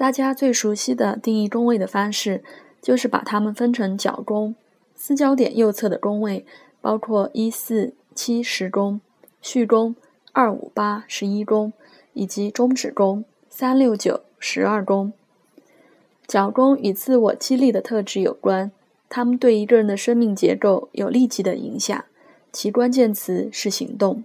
[0.00, 2.42] 大家最熟悉的定义中位的方式，
[2.80, 4.54] 就是把它们分成角宫，
[4.94, 6.46] 四焦点右侧的宫位
[6.80, 9.02] 包括一四七十宫、
[9.42, 9.94] 序宫、
[10.32, 11.74] 二五八十一宫，
[12.14, 15.12] 以及中指宫三六九十二宫。
[16.26, 18.72] 角宫与自我激励的特质有关，
[19.10, 22.02] 它们对一个人的生命结构有立即的影响，
[22.50, 24.24] 其关键词是行动。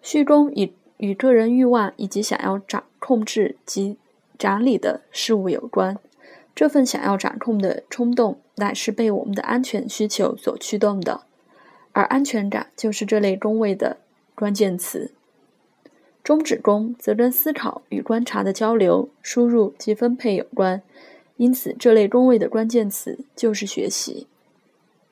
[0.00, 3.98] 序中与与个人欲望以及想要掌控制及
[4.40, 5.98] 掌理的事物有关，
[6.54, 11.24] 这份想要掌控的冲动乃是被我们的安全需求所驱动的，
[11.92, 13.98] 而安全感就是这类中位的
[14.34, 15.12] 关键词。
[16.24, 20.80] 中指中则跟思考与观察的交流、输入及分配有关，
[21.36, 24.26] 因此这类中位的关键词就是学习。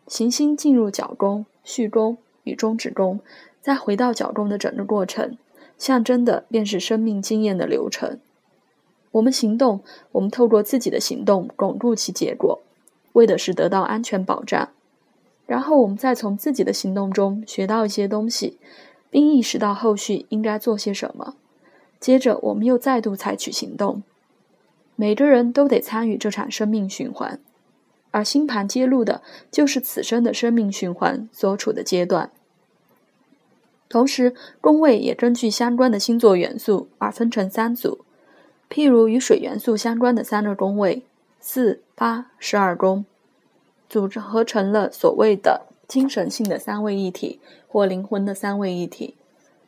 [0.06, 3.20] 行星进入角宫、序宫与中指宫，
[3.60, 5.36] 再回到角宫的整个过程，
[5.76, 8.18] 象征的便是生命经验的流程。
[9.12, 9.80] 我们行动，
[10.12, 12.60] 我们透过自己的行动巩固其结果，
[13.14, 14.68] 为的是得到安全保障。
[15.46, 18.58] 然后我们再从自己的行动中学到一些东西，
[19.10, 21.36] 并意识到后续应该做些什么。
[21.98, 24.02] 接着我们又再度采取行动。
[24.94, 27.40] 每个人都得参与这场生命循环，
[28.10, 32.30] 而星盘揭露的就是此生的生命循环所处的阶段。
[33.88, 38.04] 同时，宫位也根据相关的星座元素而分成三组。
[38.70, 41.02] 譬如与水元素相关的三个宫位，
[41.40, 43.04] 四、八、十二宫，
[43.88, 49.14] 组合成了所谓的精神性的三位一体或灵魂的三位一体。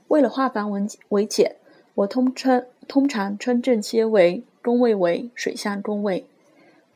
[0.09, 1.57] 为了化繁为为简，
[1.95, 6.27] 我通称通常称这些为宫位为水象宫位。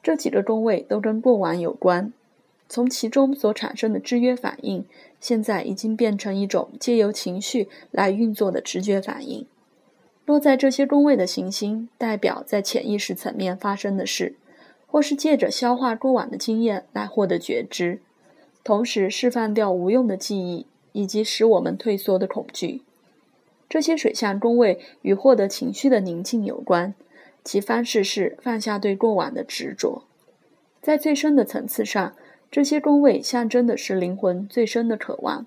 [0.03, 2.13] 这几个宫位都跟过往有关，
[2.69, 4.85] 从其中所产生的制约反应，
[5.19, 9.47] 现在已经变成一种借由情绪来运作的直觉反应。
[10.27, 14.37] 落在这些宫位的行星，代表在潜意识层面发生的事，
[14.87, 18.01] 或是借着消化过往的经验来获得觉知，
[18.63, 22.81] 同时释放掉无用的记忆以及使我们退缩的恐惧。
[23.69, 26.95] 这些水象宫位与获得情绪的宁静有关，
[27.43, 30.05] 其方式是放下对过往的执着。
[30.81, 32.15] 在最深的层次上，
[32.51, 35.45] 这些宫位象征的是灵魂最深的渴望，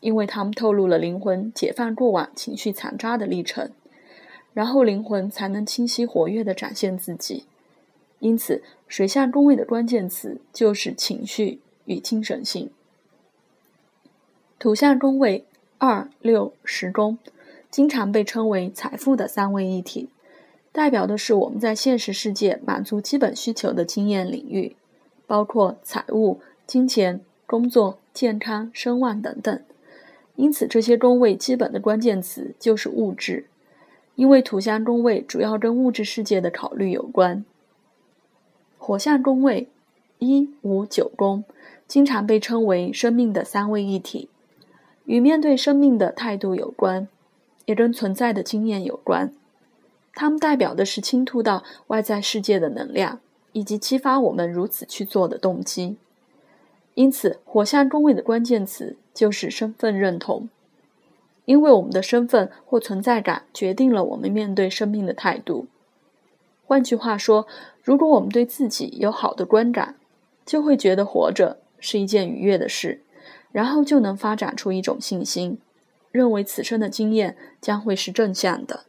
[0.00, 3.70] 因为它们透露了灵魂解放过往情绪残渣的历程。
[4.58, 7.44] 然后灵魂才能清晰活跃地展现自己，
[8.18, 12.68] 因此水象宫位的关键词就是情绪与精神性。
[14.58, 15.44] 土象宫位
[15.78, 17.18] 二六十宫，
[17.70, 20.08] 经常被称为财富的三位一体，
[20.72, 24.74] 代表的是我们在现实世界满足基本需求的经验领域，
[25.28, 29.62] 包括财务、金钱、工作、健康、声望等等。
[30.34, 33.47] 因此，这些宫位基本的关键词就是物质。
[34.18, 37.44] 因为土象宫位主要跟物质世界的考虑有关。
[38.76, 39.68] 火象宫位
[40.18, 41.44] 一五九宫
[41.86, 44.28] 经常被称为生命的三位一体，
[45.04, 47.06] 与面对生命的态度有关，
[47.66, 49.32] 也跟存在的经验有关。
[50.14, 53.20] 它们代表的是倾吐到外在世界的能量，
[53.52, 55.96] 以及激发我们如此去做的动机。
[56.94, 60.48] 因此，火象宫位的关键词就是身份认同。
[61.48, 65.66] 因为我们的身份或存在感决定了我们面对生命的态度。
[66.66, 67.46] 换句话说，
[67.82, 69.94] 如果我们对自己有好的观感，
[70.44, 73.00] 就会觉得活着是一件愉悦的事，
[73.50, 75.58] 然后就能发展出一种信心，
[76.12, 78.84] 认为此生的经验将会是正向的。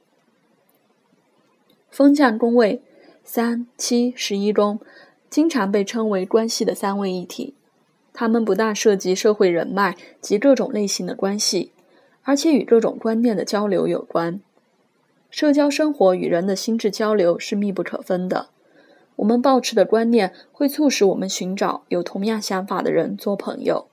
[1.90, 2.82] 风象宫位
[3.24, 4.82] 三七十一宫
[5.30, 7.54] 经常被称为关系的三位一体，
[8.12, 11.72] 它们不但涉及社会人脉及各种类型的关系。
[12.30, 14.40] 而且与各种观念的交流有关，
[15.32, 18.50] 社交生活与人的心智交流是密不可分的。
[19.16, 23.88] 我们抱持的观念会促使我们寻找有同样想法的人做朋友，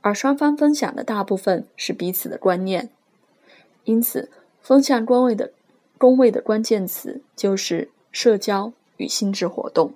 [0.00, 2.88] 而双方分享的大部分是彼此的观念。
[3.84, 4.30] 因此，
[4.62, 5.52] 风向宫位的
[5.98, 9.92] 宫位的关键词就是社交与心智活动。